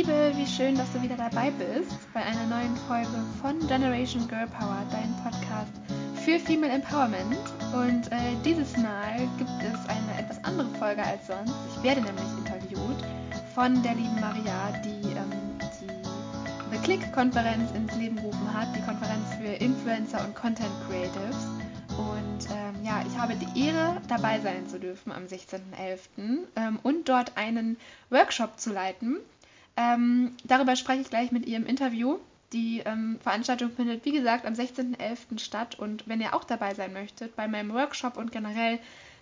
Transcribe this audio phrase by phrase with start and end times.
[0.00, 4.46] Liebe, wie schön, dass du wieder dabei bist bei einer neuen Folge von Generation Girl
[4.46, 5.72] Power, dein Podcast
[6.24, 7.36] für Female Empowerment.
[7.74, 11.52] Und äh, dieses Mal gibt es eine etwas andere Folge als sonst.
[11.76, 13.04] Ich werde nämlich interviewt
[13.54, 19.34] von der lieben Maria, die ähm, die The Click-Konferenz ins Leben gerufen hat, die Konferenz
[19.38, 21.44] für Influencer und Content Creatives.
[21.98, 26.46] Und ähm, ja, ich habe die Ehre, dabei sein zu dürfen am 16.11.
[26.56, 27.76] Ähm, und dort einen
[28.08, 29.18] Workshop zu leiten.
[29.80, 32.18] Ähm, darüber spreche ich gleich mit ihr im Interview.
[32.52, 35.38] Die ähm, Veranstaltung findet, wie gesagt, am 16.11.
[35.38, 35.78] statt.
[35.78, 38.78] Und wenn ihr auch dabei sein möchtet, bei meinem Workshop und generell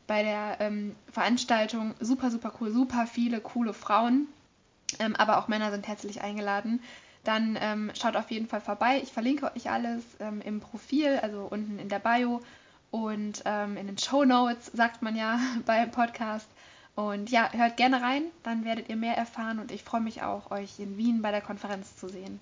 [0.06, 4.26] bei der ähm, Veranstaltung, super, super cool, super viele coole Frauen,
[4.98, 6.80] ähm, aber auch Männer sind herzlich eingeladen
[7.28, 9.00] dann ähm, schaut auf jeden Fall vorbei.
[9.02, 12.40] Ich verlinke euch alles ähm, im Profil, also unten in der Bio
[12.90, 16.48] und ähm, in den Show Notes, sagt man ja beim Podcast.
[16.98, 20.50] Und ja, hört gerne rein, dann werdet ihr mehr erfahren und ich freue mich auch,
[20.50, 22.40] euch in Wien bei der Konferenz zu sehen.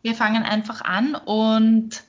[0.00, 2.02] Wir fangen einfach an und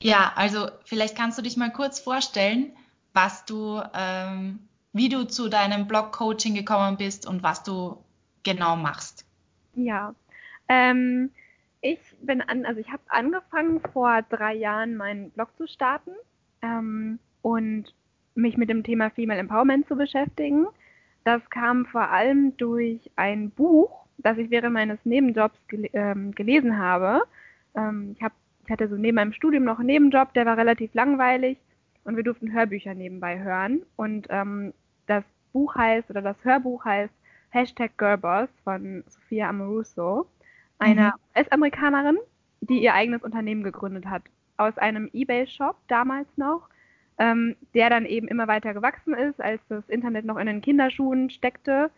[0.00, 2.70] ja, also vielleicht kannst du dich mal kurz vorstellen,
[3.12, 4.60] was du, ähm,
[4.92, 7.96] wie du zu deinem Blog-Coaching gekommen bist und was du
[8.44, 9.26] genau machst.
[9.74, 10.14] Ja,
[10.68, 11.32] ähm,
[11.80, 16.12] ich bin an, also ich habe angefangen vor drei Jahren meinen Blog zu starten
[16.62, 17.92] ähm, und
[18.36, 20.68] mich mit dem Thema Female Empowerment zu beschäftigen.
[21.24, 26.78] Das kam vor allem durch ein Buch, das ich während meines Nebenjobs gel ähm, gelesen
[26.78, 27.22] habe.
[27.74, 28.32] Ähm, ich, hab,
[28.64, 31.58] ich hatte so neben meinem Studium noch einen Nebenjob, der war relativ langweilig
[32.04, 33.82] und wir durften Hörbücher nebenbei hören.
[33.96, 34.72] Und ähm,
[35.06, 37.12] das Buch heißt, oder das Hörbuch heißt
[37.50, 40.26] Hashtag Girlboss von Sophia Amoruso,
[40.78, 41.20] einer mhm.
[41.36, 42.18] US-Amerikanerin,
[42.60, 44.22] die ihr eigenes Unternehmen gegründet hat
[44.60, 46.68] aus einem Ebay-Shop damals noch,
[47.20, 51.28] ähm, der dann eben immer weiter gewachsen ist, als das Internet noch in den Kinderschuhen
[51.28, 51.90] steckte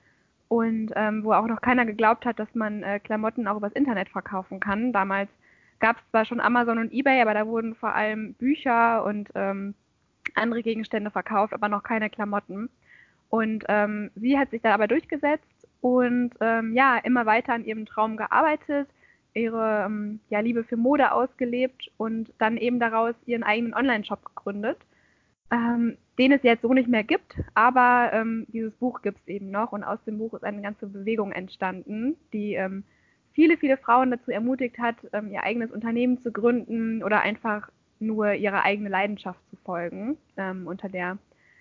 [0.49, 4.09] und ähm, wo auch noch keiner geglaubt hat, dass man äh, Klamotten auch übers Internet
[4.09, 4.93] verkaufen kann.
[4.93, 5.31] Damals
[5.79, 9.75] gab es zwar schon Amazon und eBay, aber da wurden vor allem Bücher und ähm,
[10.35, 12.69] andere Gegenstände verkauft, aber noch keine Klamotten.
[13.31, 17.87] Und ähm, sie hat sich da aber durchgesetzt und ähm, ja, immer weiter an ihrem
[17.87, 18.89] Traum gearbeitet,
[19.35, 24.79] ihre ähm, ja, Liebe für Mode ausgelebt und dann eben daraus ihren eigenen Online-Shop gegründet,
[25.53, 29.51] ähm, den es jetzt so nicht mehr gibt, aber ähm, dieses Buch gibt es eben
[29.51, 32.85] noch und aus dem Buch ist eine ganze Bewegung entstanden, die ähm,
[33.33, 37.71] viele, viele Frauen dazu ermutigt hat, ähm, ihr eigenes Unternehmen zu gründen oder einfach
[38.01, 41.19] nur ihre eigene Leidenschaft zu folgen, ähm, unter der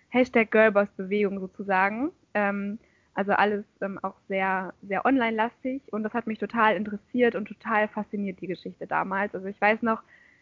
[0.09, 2.11] Hashtag Girlboss-Bewegung sozusagen.
[2.33, 2.79] Ähm,
[3.13, 3.65] also alles
[4.03, 8.87] auch sehr, sehr online-lastig und das hat mich total interessiert und total fasziniert, die Geschichte
[8.87, 9.35] damals.
[9.35, 10.01] Also ich weiß noch,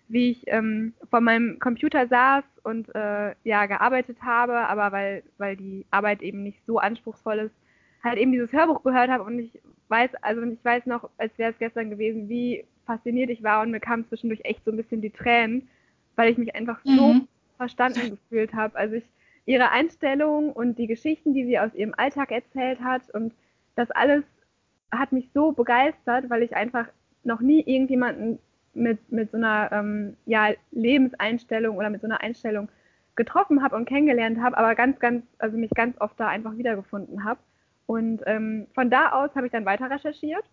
[0.09, 5.56] wie ich ähm, vor meinem Computer saß und äh, ja, gearbeitet habe, aber weil, weil
[5.56, 7.56] die Arbeit eben nicht so anspruchsvoll ist,
[8.03, 11.52] halt eben dieses Hörbuch gehört habe und ich weiß, also ich weiß noch, als wäre
[11.52, 15.02] es gestern gewesen, wie fasziniert ich war und mir kamen zwischendurch echt so ein bisschen
[15.02, 15.70] die Tränen,
[16.16, 16.97] weil ich mich einfach mhm.
[16.97, 17.16] so
[17.58, 18.76] verstanden gefühlt habe.
[18.78, 19.03] Also ich
[19.50, 23.09] ihre Einstellung und die Geschichten, die sie aus ihrem Alltag erzählt hat.
[23.09, 23.34] Und
[23.76, 24.24] das alles
[24.91, 26.88] hat mich so begeistert, weil ich einfach
[27.24, 28.38] noch nie irgendjemanden
[28.79, 32.69] mit, mit so einer ähm, ja, Lebenseinstellung oder mit so einer Einstellung
[33.16, 37.23] getroffen habe und kennengelernt habe, aber ganz, ganz, also mich ganz oft da einfach wiedergefunden
[37.23, 37.40] habe.
[37.85, 40.45] Und ähm, von da aus habe ich dann weiter recherchiert.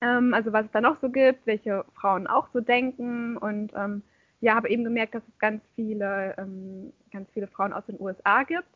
[0.00, 4.02] Ähm, also was es da noch so gibt, welche Frauen auch so denken und ähm,
[4.40, 8.42] ja, habe eben gemerkt, dass es ganz viele, ähm, ganz viele Frauen aus den USA
[8.44, 8.68] gibt,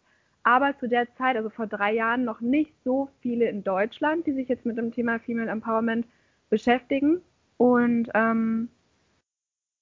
[0.42, 4.32] aber zu der Zeit, also vor drei Jahren, noch nicht so viele in Deutschland, die
[4.32, 6.06] sich jetzt mit dem Thema Female Empowerment
[6.50, 7.22] beschäftigen.
[7.64, 8.68] Und ähm,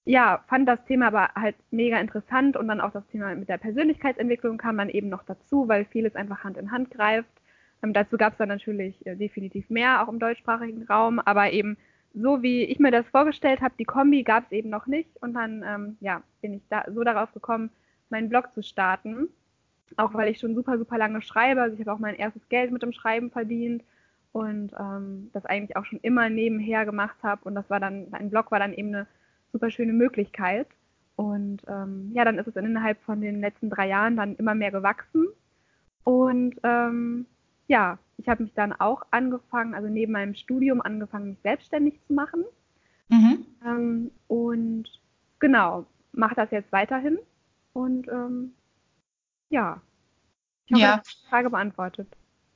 [0.04, 3.58] ja, fand das Thema aber halt mega interessant und dann auch das Thema mit der
[3.58, 7.28] Persönlichkeitsentwicklung kam dann eben noch dazu, weil vieles einfach Hand in Hand greift.
[7.82, 11.76] Ähm, dazu gab es dann natürlich äh, definitiv mehr auch im deutschsprachigen Raum, aber eben
[12.14, 15.20] so wie ich mir das vorgestellt habe, die Kombi gab es eben noch nicht.
[15.20, 17.70] Und dann ähm, ja, bin ich da so darauf gekommen,
[18.10, 19.28] meinen Blog zu starten.
[19.96, 21.62] Auch weil ich schon super, super lange schreibe.
[21.62, 23.82] Also ich habe auch mein erstes Geld mit dem Schreiben verdient
[24.32, 27.44] und ähm, das eigentlich auch schon immer nebenher gemacht habe.
[27.44, 29.06] Und das war dann, ein Blog war dann eben eine
[29.52, 30.66] super schöne Möglichkeit.
[31.16, 34.70] Und ähm, ja, dann ist es innerhalb von den letzten drei Jahren dann immer mehr
[34.70, 35.26] gewachsen.
[36.04, 37.26] Und ähm,
[37.68, 42.14] ja, ich habe mich dann auch angefangen, also neben meinem Studium angefangen, mich selbstständig zu
[42.14, 42.44] machen.
[43.08, 43.46] Mhm.
[43.64, 44.84] Ähm, und
[45.38, 47.18] genau, mache das jetzt weiterhin.
[47.74, 48.52] Und ähm,
[49.50, 49.82] ja,
[50.66, 51.02] ich habe ja.
[51.04, 52.08] die Frage beantwortet.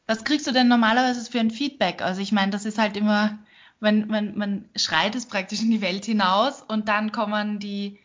[0.06, 2.02] Was kriegst du denn normalerweise für ein Feedback?
[2.02, 3.38] Also ich meine, das ist halt immer,
[3.80, 7.98] wenn man, man schreit es praktisch in die Welt hinaus und dann kommen die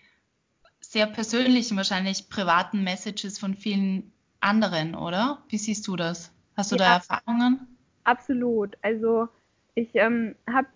[0.80, 5.44] sehr persönlichen, wahrscheinlich privaten Messages von vielen anderen, oder?
[5.48, 6.34] Wie siehst du das?
[6.58, 7.68] Hast du ja, da Erfahrungen?
[8.04, 8.76] Absolut.
[8.82, 9.28] Also
[9.76, 10.68] Ich ähm, habe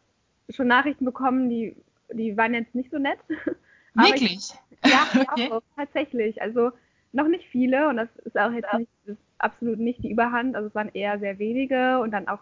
[0.50, 1.76] schon Nachrichten bekommen, die,
[2.14, 3.20] die waren jetzt nicht so nett.
[3.96, 4.54] Wirklich?
[4.84, 5.52] Ich, ja, okay.
[5.52, 6.42] auch, tatsächlich.
[6.42, 6.72] Also
[7.16, 8.90] noch nicht viele und das ist auch jetzt nicht,
[9.38, 10.56] absolut nicht die Überhand.
[10.56, 12.40] Also es waren eher sehr wenige und dann auch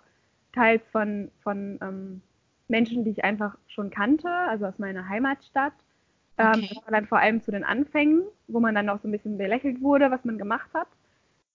[0.53, 2.21] teils von, von ähm,
[2.67, 5.73] Menschen, die ich einfach schon kannte, also aus meiner Heimatstadt.
[6.37, 6.69] Ähm, okay.
[6.75, 9.81] Ähm, dann vor allem zu den Anfängen, wo man dann auch so ein bisschen belächelt
[9.81, 10.87] wurde, was man gemacht hat.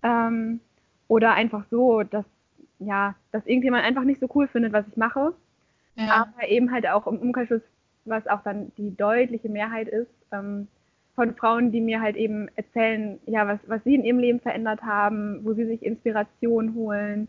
[0.04, 0.60] Ähm,
[1.08, 2.26] oder einfach so, dass,
[2.78, 5.34] ja, dass irgendjemand einfach nicht so cool findet, was ich mache.
[5.96, 6.28] Ja.
[6.36, 7.62] Aber eben halt auch im Umkehrschluss,
[8.04, 10.68] was auch dann die deutliche Mehrheit ist, ähm,
[11.18, 14.82] von Frauen, die mir halt eben erzählen, ja, was, was sie in ihrem Leben verändert
[14.82, 17.26] haben, wo sie sich Inspiration holen.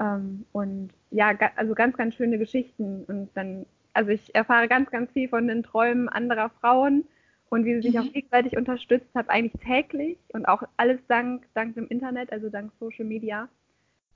[0.00, 3.04] Ähm, und ja, also ganz, ganz schöne Geschichten.
[3.06, 7.04] Und dann, also ich erfahre ganz, ganz viel von den Träumen anderer Frauen
[7.48, 8.00] und wie sie sich mhm.
[8.00, 12.72] auch gegenseitig unterstützt hat, eigentlich täglich und auch alles dank, dank dem Internet, also dank
[12.80, 13.48] Social Media.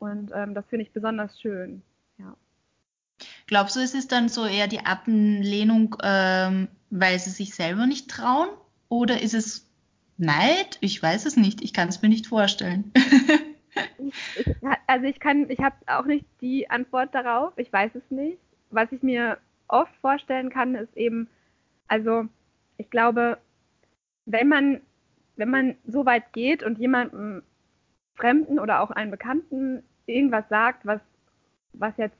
[0.00, 1.82] Und ähm, das finde ich besonders schön.
[2.18, 2.36] Ja.
[3.46, 8.10] Glaubst du, es ist dann so eher die Ablehnung, ähm, weil sie sich selber nicht
[8.10, 8.48] trauen?
[8.92, 9.66] Oder ist es
[10.18, 10.76] Neid?
[10.82, 11.62] Ich weiß es nicht.
[11.62, 12.92] Ich kann es mir nicht vorstellen.
[14.36, 14.54] ich,
[14.86, 17.54] also ich kann, ich habe auch nicht die Antwort darauf.
[17.56, 18.36] Ich weiß es nicht.
[18.68, 21.30] Was ich mir oft vorstellen kann, ist eben,
[21.88, 22.26] also
[22.76, 23.38] ich glaube,
[24.26, 24.82] wenn man,
[25.36, 27.42] wenn man so weit geht und jemandem
[28.16, 31.00] Fremden oder auch einem Bekannten irgendwas sagt, was,
[31.72, 32.18] was jetzt,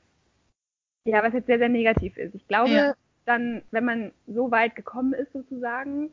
[1.05, 2.33] ja, was jetzt sehr, sehr negativ ist.
[2.33, 2.93] Ich glaube, ja.
[3.25, 6.11] dann, wenn man so weit gekommen ist sozusagen,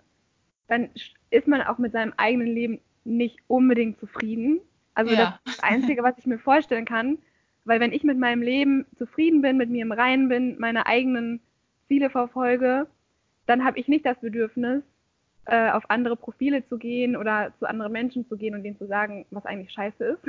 [0.70, 0.88] dann
[1.30, 4.60] ist man auch mit seinem eigenen Leben nicht unbedingt zufrieden.
[4.94, 5.16] Also ja.
[5.16, 7.18] das ist das Einzige, was ich mir vorstellen kann.
[7.64, 11.40] Weil wenn ich mit meinem Leben zufrieden bin, mit mir im Reinen bin, meine eigenen
[11.88, 12.86] Ziele verfolge,
[13.46, 14.82] dann habe ich nicht das Bedürfnis,
[15.46, 18.86] äh, auf andere Profile zu gehen oder zu anderen Menschen zu gehen und denen zu
[18.86, 20.22] sagen, was eigentlich scheiße ist.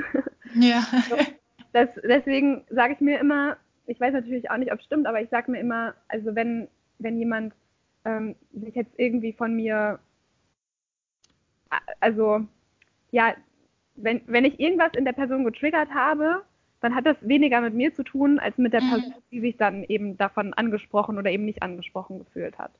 [0.54, 0.82] Ja.
[1.72, 3.56] das, deswegen sage ich mir immer,
[3.86, 6.66] ich weiß natürlich auch nicht, ob es stimmt, aber ich sage mir immer, also wenn,
[6.98, 7.54] wenn jemand
[8.04, 10.00] ähm, sich jetzt irgendwie von mir
[12.00, 12.46] also
[13.10, 13.34] ja,
[13.96, 16.42] wenn, wenn ich irgendwas in der Person getriggert habe,
[16.80, 18.90] dann hat das weniger mit mir zu tun, als mit der mhm.
[18.90, 22.72] Person, die sich dann eben davon angesprochen oder eben nicht angesprochen gefühlt hat.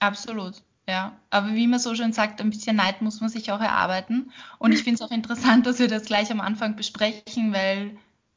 [0.00, 1.18] Absolut, ja.
[1.30, 4.30] Aber wie man so schön sagt, ein bisschen Neid muss man sich auch erarbeiten.
[4.58, 7.96] Und ich finde es auch interessant, dass wir das gleich am Anfang besprechen, weil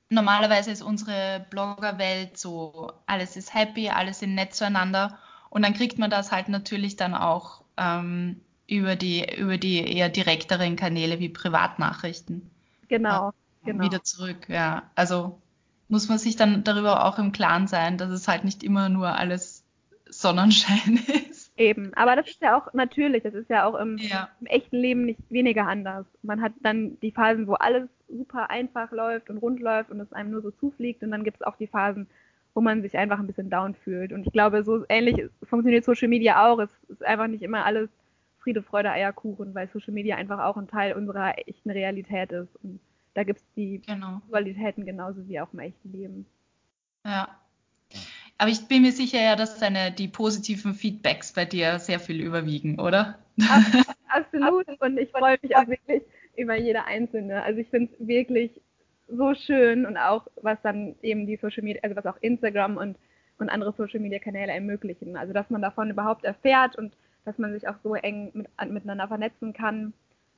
[0.10, 5.18] normalerweise ist unsere Bloggerwelt so, alles ist happy, alles sind nett zueinander.
[5.50, 8.42] Und dann kriegt man das halt natürlich dann auch ähm,
[8.78, 12.50] über die, über die eher direkteren Kanäle wie Privatnachrichten.
[12.88, 13.84] Genau, äh, genau.
[13.86, 14.84] Wieder zurück, ja.
[14.96, 15.40] Also
[15.88, 19.16] muss man sich dann darüber auch im Klaren sein, dass es halt nicht immer nur
[19.16, 19.64] alles
[20.10, 21.00] Sonnenschein
[21.30, 21.52] ist.
[21.58, 24.30] Eben, aber das ist ja auch natürlich, das ist ja auch im, ja.
[24.42, 26.06] im echten Leben nicht weniger anders.
[26.24, 30.12] Man hat dann die Phasen, wo alles super einfach läuft und rund läuft und es
[30.14, 32.08] einem nur so zufliegt und dann gibt es auch die Phasen,
[32.54, 34.14] wo man sich einfach ein bisschen down fühlt.
[34.14, 36.60] Und ich glaube, so ähnlich funktioniert Social Media auch.
[36.60, 37.90] Es ist einfach nicht immer alles
[38.44, 42.56] Friede, Freude, Eierkuchen, weil Social Media einfach auch ein Teil unserer echten Realität ist.
[42.62, 42.80] Und
[43.13, 44.22] da gibt es die genau.
[44.30, 46.25] Qualitäten genauso wie auch im echten Leben.
[47.06, 47.30] Ja.
[48.38, 52.22] Aber ich bin mir sicher ja, dass deine, die positiven Feedbacks bei dir sehr viel
[52.22, 53.19] überwiegen, oder?
[54.10, 54.68] Absolut.
[54.80, 56.04] Und ich freue mich auch wirklich
[56.36, 57.44] über jede einzelne.
[57.44, 58.51] Also ich finde es wirklich
[59.07, 62.98] so schön und auch was dann eben die Social Media, also was auch Instagram und,
[63.38, 65.15] und andere Social Media Kanäle ermöglichen.
[65.15, 66.94] Also dass man davon überhaupt erfährt und
[67.25, 69.94] dass man sich auch so eng mit, miteinander vernetzen kann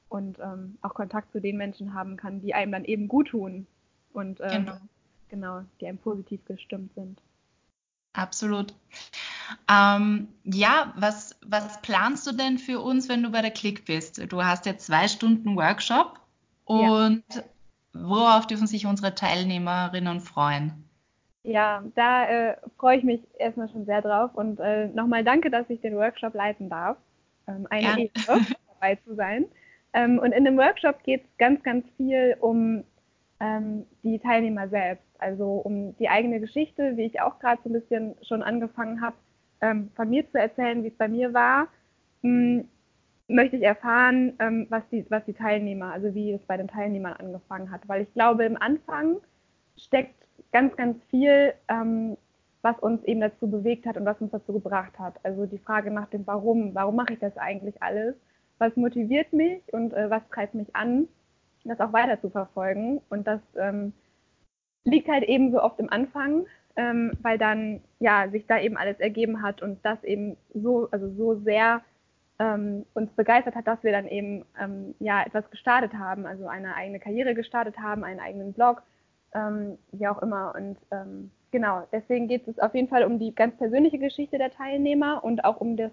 [0.09, 3.67] und ähm, auch Kontakt zu den Menschen haben kann, die einem dann eben gut tun
[4.13, 4.77] und ähm, genau.
[5.29, 7.19] genau, die einem positiv gestimmt sind.
[8.13, 8.73] Absolut.
[9.69, 14.31] Ähm, ja, was, was planst du denn für uns, wenn du bei der Klick bist?
[14.31, 16.19] Du hast ja zwei Stunden Workshop
[16.63, 17.43] und ja.
[17.93, 20.84] worauf dürfen sich unsere Teilnehmerinnen freuen?
[21.45, 25.69] Ja, da äh, freue ich mich erstmal schon sehr drauf und äh, nochmal danke, dass
[25.69, 26.97] ich den Workshop leiten darf.
[27.47, 27.97] Ähm, eine ja.
[27.97, 28.41] Ehre,
[28.73, 29.45] dabei zu sein.
[29.93, 32.83] Ähm, und in dem Workshop geht es ganz, ganz viel um
[33.39, 37.73] ähm, die Teilnehmer selbst, also um die eigene Geschichte, wie ich auch gerade so ein
[37.73, 39.15] bisschen schon angefangen habe,
[39.61, 41.67] ähm, von mir zu erzählen, wie es bei mir war.
[42.23, 42.67] Hm,
[43.27, 47.13] möchte ich erfahren, ähm, was, die, was die Teilnehmer, also wie es bei den Teilnehmern
[47.13, 49.17] angefangen hat, weil ich glaube, im Anfang
[49.77, 52.17] steckt ganz, ganz viel, ähm,
[52.61, 55.15] was uns eben dazu bewegt hat und was uns dazu gebracht hat.
[55.23, 58.15] Also die Frage nach dem Warum, warum mache ich das eigentlich alles?
[58.57, 61.07] Was motiviert mich und äh, was treibt mich an,
[61.63, 63.01] das auch weiter zu verfolgen?
[63.09, 63.93] Und das ähm,
[64.85, 68.99] liegt halt eben so oft im Anfang, ähm, weil dann ja sich da eben alles
[68.99, 71.81] ergeben hat und das eben so, also so sehr
[72.39, 76.75] ähm, uns begeistert hat, dass wir dann eben ähm, ja etwas gestartet haben, also eine
[76.75, 78.83] eigene Karriere gestartet haben, einen eigenen Blog,
[79.35, 80.53] ähm, wie auch immer.
[80.55, 84.51] Und ähm, genau, deswegen geht es auf jeden Fall um die ganz persönliche Geschichte der
[84.51, 85.91] Teilnehmer und auch um das,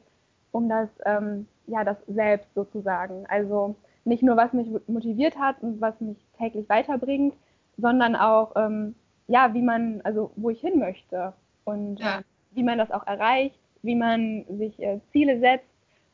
[0.53, 3.27] um das, ähm, ja, das Selbst sozusagen.
[3.29, 7.35] Also nicht nur, was mich motiviert hat und was mich täglich weiterbringt,
[7.77, 8.95] sondern auch, ähm,
[9.29, 11.33] ja, wie man, also wo ich hin möchte
[11.65, 12.19] und ja.
[12.19, 12.23] äh,
[12.53, 15.67] wie man das auch erreicht, wie man sich äh, Ziele setzt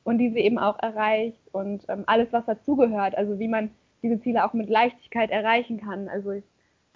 [0.05, 3.71] und diese eben auch erreicht und ähm, alles, was dazugehört, also wie man
[4.03, 6.09] diese Ziele auch mit Leichtigkeit erreichen kann.
[6.09, 6.45] Also ich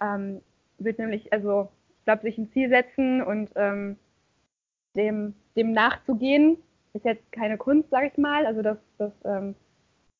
[0.01, 0.41] ähm,
[0.77, 1.69] würde nämlich, also
[1.99, 3.97] ich glaube, sich ein Ziel setzen und ähm,
[4.95, 6.57] dem, dem nachzugehen,
[6.93, 8.45] ist jetzt keine Kunst, sage ich mal.
[8.45, 9.55] Also das, das ähm,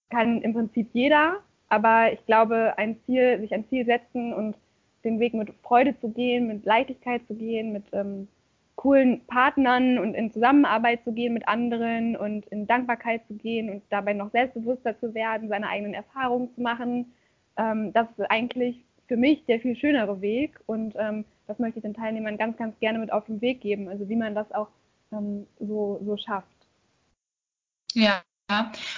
[0.10, 1.38] kann im Prinzip jeder,
[1.70, 4.56] aber ich glaube, ein Ziel, sich ein Ziel setzen und
[5.04, 8.28] den Weg mit Freude zu gehen, mit Leichtigkeit zu gehen, mit ähm,
[8.76, 13.84] coolen Partnern und in Zusammenarbeit zu gehen mit anderen und in Dankbarkeit zu gehen und
[13.90, 17.14] dabei noch selbstbewusster zu werden, seine eigenen Erfahrungen zu machen.
[17.58, 21.84] Ähm, das ist eigentlich für mich der viel schönere Weg und ähm, das möchte ich
[21.84, 24.70] den Teilnehmern ganz, ganz gerne mit auf den Weg geben, also wie man das auch
[25.12, 26.48] ähm, so, so schafft.
[27.94, 28.24] Ja,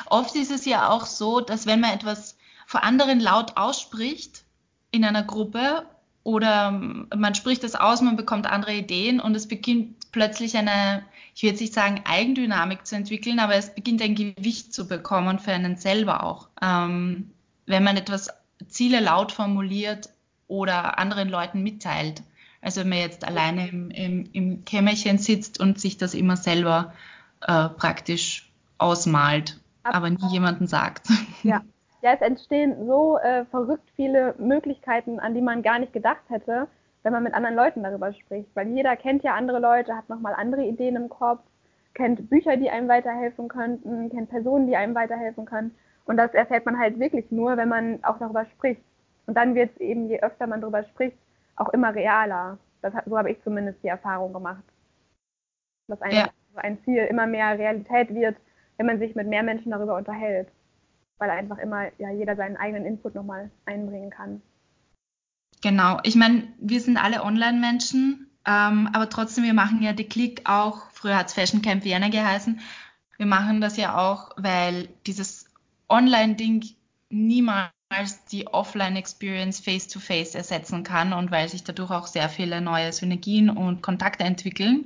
[0.05, 4.45] oft ist es ja auch so, dass wenn man etwas vor anderen laut ausspricht
[4.91, 5.85] in einer Gruppe
[6.23, 11.03] oder man spricht es aus, man bekommt andere Ideen und es beginnt plötzlich eine,
[11.35, 15.51] ich jetzt nicht sagen Eigendynamik zu entwickeln, aber es beginnt ein Gewicht zu bekommen für
[15.51, 16.47] einen selber auch.
[16.61, 17.31] Ähm,
[17.65, 18.29] wenn man etwas
[18.67, 20.09] Ziele laut formuliert
[20.47, 22.23] oder anderen Leuten mitteilt.
[22.61, 26.93] Also wenn man jetzt alleine im, im, im Kämmerchen sitzt und sich das immer selber
[27.41, 31.07] äh, praktisch ausmalt, aber nie jemanden sagt.
[31.43, 31.61] Ja.
[32.01, 36.67] ja, es entstehen so äh, verrückt viele Möglichkeiten, an die man gar nicht gedacht hätte,
[37.03, 38.49] wenn man mit anderen Leuten darüber spricht.
[38.55, 41.41] Weil jeder kennt ja andere Leute, hat nochmal andere Ideen im Kopf,
[41.93, 45.75] kennt Bücher, die einem weiterhelfen könnten, kennt Personen, die einem weiterhelfen können.
[46.05, 48.81] Und das erfährt man halt wirklich nur, wenn man auch darüber spricht.
[49.25, 51.17] Und dann wird es eben, je öfter man darüber spricht,
[51.55, 52.57] auch immer realer.
[52.81, 54.63] Das, so habe ich zumindest die Erfahrung gemacht.
[55.87, 56.29] Dass ein, ja.
[56.55, 58.37] ein Ziel immer mehr Realität wird,
[58.77, 60.47] wenn man sich mit mehr Menschen darüber unterhält.
[61.17, 64.41] Weil einfach immer ja, jeder seinen eigenen Input nochmal einbringen kann.
[65.63, 65.99] Genau.
[66.03, 70.91] Ich meine, wir sind alle Online-Menschen, ähm, aber trotzdem, wir machen ja die Klick auch,
[70.91, 72.59] früher hat es Fashion Camp Vienna geheißen,
[73.17, 75.45] wir machen das ja auch, weil dieses
[75.89, 76.65] Online-Ding
[77.09, 77.71] niemals
[78.31, 83.81] die Offline-Experience face-to-face ersetzen kann und weil sich dadurch auch sehr viele neue Synergien und
[83.81, 84.85] Kontakte entwickeln.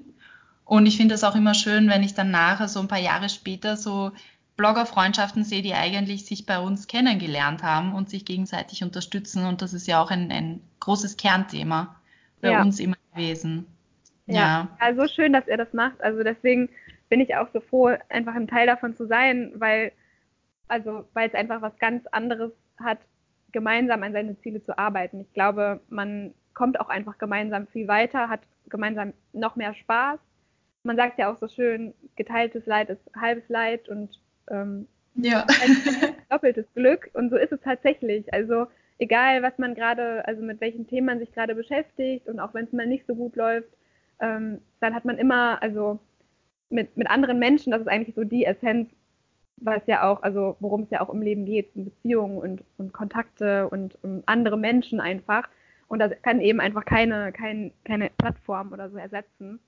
[0.65, 3.29] Und ich finde es auch immer schön, wenn ich dann nachher, so ein paar Jahre
[3.29, 4.11] später, so
[4.55, 9.45] Blogger-Freundschaften sehe, die eigentlich sich bei uns kennengelernt haben und sich gegenseitig unterstützen.
[9.45, 11.95] Und das ist ja auch ein, ein großes Kernthema
[12.41, 12.61] bei ja.
[12.61, 13.65] uns immer gewesen.
[14.27, 14.35] Ja.
[14.35, 15.99] ja, also schön, dass ihr das macht.
[16.01, 16.69] Also deswegen
[17.07, 19.91] bin ich auch so froh, einfach ein Teil davon zu sein, weil
[20.69, 22.99] also weil es einfach was ganz anderes hat,
[23.51, 25.21] gemeinsam an seine Ziele zu arbeiten.
[25.21, 30.19] Ich glaube, man kommt auch einfach gemeinsam viel weiter, hat gemeinsam noch mehr Spaß.
[30.83, 35.45] Man sagt ja auch so schön, geteiltes Leid ist halbes Leid und ähm, ja.
[36.29, 37.09] doppeltes Glück.
[37.13, 38.31] Und so ist es tatsächlich.
[38.33, 38.67] Also
[38.99, 42.65] egal, was man gerade, also mit welchem Thema man sich gerade beschäftigt und auch wenn
[42.65, 43.69] es mal nicht so gut läuft,
[44.21, 45.99] ähm, dann hat man immer, also
[46.69, 48.89] mit, mit anderen Menschen, das ist eigentlich so die Essenz
[49.61, 53.67] was ja auch, also worum es ja auch im Leben geht, Beziehungen und, und Kontakte
[53.69, 55.47] und um andere Menschen einfach.
[55.87, 59.59] Und das kann eben einfach keine, kein, keine Plattform oder so ersetzen.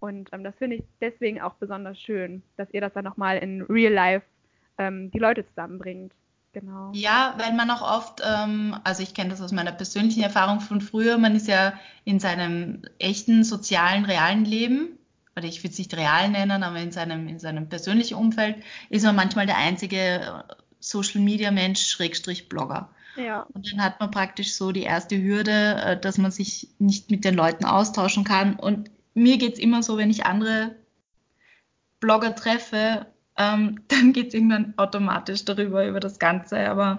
[0.00, 3.62] Und ähm, das finde ich deswegen auch besonders schön, dass ihr das dann nochmal in
[3.62, 4.26] Real Life
[4.78, 6.12] ähm, die Leute zusammenbringt.
[6.52, 6.90] Genau.
[6.94, 10.80] Ja, weil man auch oft, ähm, also ich kenne das aus meiner persönlichen Erfahrung von
[10.80, 11.74] früher, man ist ja
[12.04, 14.95] in seinem echten, sozialen, realen Leben
[15.36, 18.56] oder ich würde es nicht real nennen, aber in seinem, in seinem persönlichen Umfeld
[18.88, 22.88] ist man manchmal der einzige äh, Social Media Mensch, Schrägstrich Blogger.
[23.16, 23.42] Ja.
[23.52, 27.24] Und dann hat man praktisch so die erste Hürde, äh, dass man sich nicht mit
[27.24, 28.56] den Leuten austauschen kann.
[28.56, 30.74] Und mir geht es immer so, wenn ich andere
[32.00, 36.70] Blogger treffe, ähm, dann geht es irgendwann automatisch darüber, über das Ganze.
[36.70, 36.98] Aber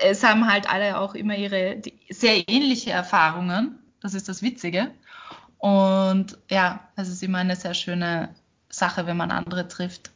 [0.00, 3.78] es haben halt alle auch immer ihre sehr ähnliche Erfahrungen.
[4.00, 4.90] Das ist das Witzige.
[5.64, 8.34] Und ja, es ist immer eine sehr schöne
[8.68, 10.10] Sache, wenn man andere trifft.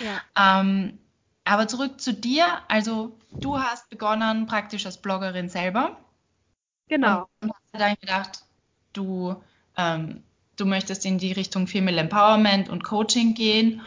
[0.00, 0.60] Ja.
[0.60, 0.98] Ähm,
[1.44, 2.44] aber zurück zu dir.
[2.66, 5.96] Also du hast begonnen praktisch als Bloggerin selber.
[6.88, 7.28] Genau.
[7.40, 8.42] Und hast dann gedacht,
[8.92, 9.40] du,
[9.76, 10.24] ähm,
[10.56, 13.82] du möchtest in die Richtung Female Empowerment und Coaching gehen.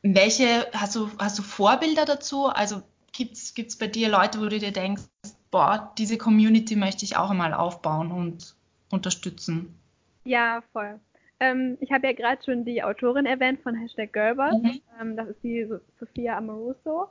[0.00, 2.46] Welche, hast du, hast du Vorbilder dazu?
[2.46, 5.02] Also gibt es bei dir Leute, wo du dir denkst,
[5.50, 8.54] boah, diese Community möchte ich auch einmal aufbauen und
[8.88, 9.78] unterstützen?
[10.24, 11.00] Ja, voll.
[11.40, 14.62] Ähm, ich habe ja gerade schon die Autorin erwähnt von Hashtag Girlboss.
[14.62, 14.80] Mhm.
[15.00, 17.08] Ähm, das ist die Sophia Amoruso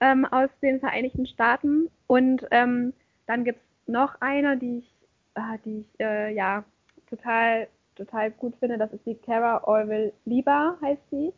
[0.00, 1.90] ähm, aus den Vereinigten Staaten.
[2.06, 2.92] Und ähm,
[3.26, 4.92] dann gibt es noch eine, die ich
[5.34, 6.64] ah, die ich äh, ja
[7.08, 8.78] total, total gut finde.
[8.78, 11.32] Das ist die Cara Orwell Lieber, heißt sie.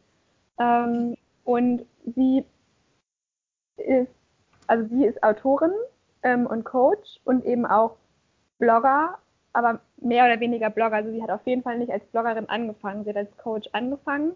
[0.58, 2.44] Ähm, und sie
[3.76, 4.10] ist,
[4.66, 5.72] also sie ist Autorin
[6.22, 7.96] ähm, und Coach und eben auch
[8.58, 9.18] Blogger,
[9.54, 10.96] aber mehr oder weniger Blogger.
[10.96, 14.32] Also sie hat auf jeden Fall nicht als Bloggerin angefangen, sie hat als Coach angefangen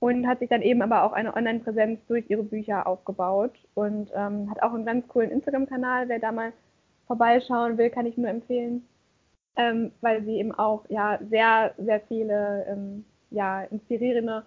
[0.00, 4.50] und hat sich dann eben aber auch eine Online-Präsenz durch ihre Bücher aufgebaut und ähm,
[4.50, 6.08] hat auch einen ganz coolen Instagram-Kanal.
[6.08, 6.52] Wer da mal
[7.06, 8.86] vorbeischauen will, kann ich nur empfehlen,
[9.56, 14.44] ähm, weil sie eben auch ja sehr, sehr viele ähm, ja, inspirierende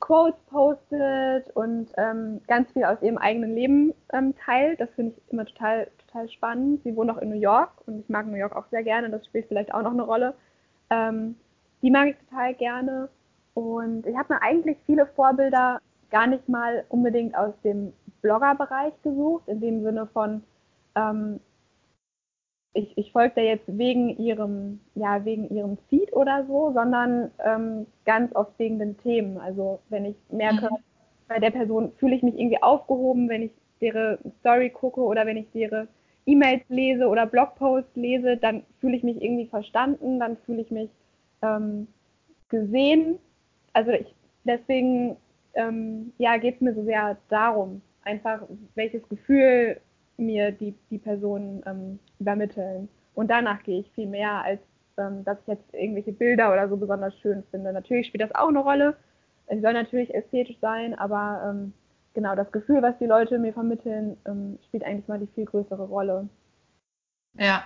[0.00, 4.80] Quotes postet und ähm, ganz viel aus ihrem eigenen Leben ähm, teilt.
[4.80, 6.82] Das finde ich immer total, total spannend.
[6.84, 9.10] Sie wohnt auch in New York und ich mag New York auch sehr gerne.
[9.10, 10.34] Das spielt vielleicht auch noch eine Rolle.
[10.90, 11.36] Ähm,
[11.82, 13.08] die mag ich total gerne.
[13.54, 19.48] Und ich habe mir eigentlich viele Vorbilder gar nicht mal unbedingt aus dem Blogger-Bereich gesucht,
[19.48, 20.42] in dem Sinne von,
[20.94, 21.40] ähm,
[22.72, 27.86] ich, ich folge da jetzt wegen ihrem, ja, wegen ihrem Feed oder so, sondern ähm,
[28.04, 29.38] ganz oft wegen den Themen.
[29.38, 30.76] Also wenn ich merke, mhm.
[31.28, 35.36] bei der Person fühle ich mich irgendwie aufgehoben, wenn ich ihre Story gucke oder wenn
[35.36, 35.88] ich ihre
[36.26, 40.90] E-Mails lese oder Blogposts lese, dann fühle ich mich irgendwie verstanden, dann fühle ich mich
[41.42, 41.86] ähm,
[42.48, 43.18] gesehen.
[43.72, 45.16] Also ich deswegen
[45.54, 48.42] ähm, ja geht es mir so sehr darum, einfach
[48.74, 49.80] welches Gefühl
[50.16, 52.88] mir die, die Personen ähm, übermitteln.
[53.14, 54.60] Und danach gehe ich viel mehr, als
[54.98, 57.72] ähm, dass ich jetzt irgendwelche Bilder oder so besonders schön finde.
[57.72, 58.96] Natürlich spielt das auch eine Rolle.
[59.46, 61.72] Es soll natürlich ästhetisch sein, aber ähm,
[62.14, 65.84] genau das Gefühl, was die Leute mir vermitteln, ähm, spielt eigentlich mal die viel größere
[65.84, 66.28] Rolle.
[67.34, 67.64] Ja.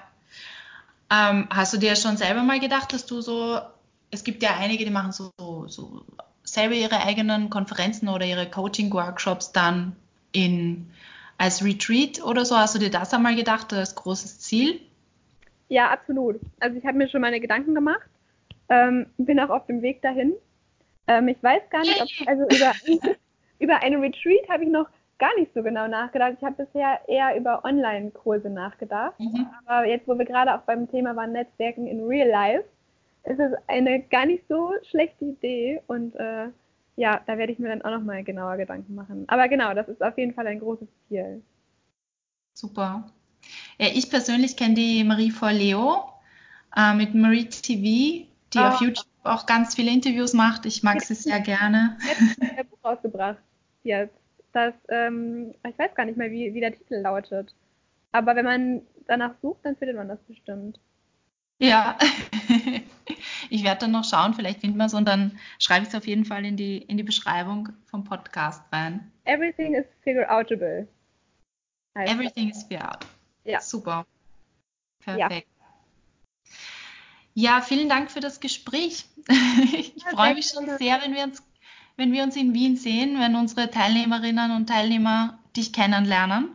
[1.11, 3.61] Ähm, hast du dir schon selber mal gedacht, dass du so,
[4.11, 5.31] es gibt ja einige, die machen so,
[5.67, 6.05] so
[6.43, 9.97] selber ihre eigenen Konferenzen oder ihre Coaching-Workshops dann
[10.33, 10.91] in
[11.39, 12.57] als Retreat oder so?
[12.57, 14.81] Hast du dir das einmal gedacht, das großes Ziel?
[15.69, 16.41] Ja, absolut.
[16.61, 18.09] Also ich habe mir schon meine Gedanken gemacht,
[18.69, 20.35] ähm, bin auch auf dem Weg dahin.
[21.07, 22.73] Ähm, ich weiß gar nicht, ob, also über,
[23.65, 26.35] über eine Retreat habe ich noch gar nicht so genau nachgedacht.
[26.39, 29.19] Ich habe bisher eher über Online-Kurse nachgedacht.
[29.19, 29.47] Mhm.
[29.65, 32.65] Aber jetzt, wo wir gerade auch beim Thema waren, Netzwerken in Real Life,
[33.25, 36.49] ist es eine gar nicht so schlechte Idee und äh,
[36.97, 39.25] ja, da werde ich mir dann auch nochmal genauer Gedanken machen.
[39.29, 41.43] Aber genau, das ist auf jeden Fall ein großes Ziel.
[42.53, 43.11] Super.
[43.79, 46.05] Ja, ich persönlich kenne die Marie Leo
[46.77, 48.61] äh, mit Marie TV, die oh.
[48.61, 50.67] auf YouTube auch ganz viele Interviews macht.
[50.67, 51.97] Ich mag sie sehr gerne.
[52.07, 53.39] Jetzt ein Buch rausgebracht.
[53.85, 54.15] Jetzt.
[54.53, 57.55] Das, ähm, ich weiß gar nicht mehr, wie, wie der Titel lautet.
[58.13, 60.79] Aber wenn man danach sucht, dann findet man das bestimmt.
[61.59, 61.99] Ja,
[63.51, 66.07] ich werde dann noch schauen, vielleicht finden wir es und dann schreibe ich es auf
[66.07, 69.13] jeden Fall in die, in die Beschreibung vom Podcast rein.
[69.25, 70.89] Everything is figure outable.
[71.95, 73.07] Everything is figure out.
[73.45, 73.61] Ja.
[73.61, 74.05] Super.
[75.05, 75.49] Perfekt.
[77.35, 77.57] Ja.
[77.57, 77.61] ja.
[77.61, 79.07] vielen Dank für das Gespräch.
[79.73, 81.43] ich ja, freue mich schon sehr, wenn wir, uns,
[81.97, 86.49] wenn wir uns in Wien sehen, wenn unsere Teilnehmerinnen und Teilnehmer dich kennenlernen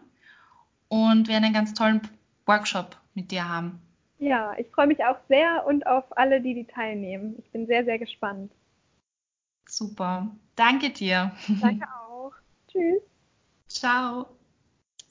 [0.87, 2.01] und wir einen ganz tollen
[2.45, 3.81] Workshop mit dir haben.
[4.19, 7.35] Ja, ich freue mich auch sehr und auf alle, die die teilnehmen.
[7.39, 8.51] Ich bin sehr, sehr gespannt.
[9.65, 10.27] Super.
[10.55, 11.31] Danke dir.
[11.61, 12.33] Danke auch.
[12.67, 13.01] Tschüss.
[13.67, 14.38] Ciao.